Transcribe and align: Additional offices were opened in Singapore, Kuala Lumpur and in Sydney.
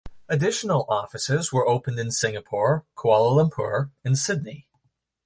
Additional 0.27 0.87
offices 0.89 1.53
were 1.53 1.67
opened 1.67 1.99
in 1.99 2.09
Singapore, 2.09 2.83
Kuala 2.95 3.35
Lumpur 3.39 3.91
and 4.03 4.13
in 4.13 4.15
Sydney. 4.15 4.67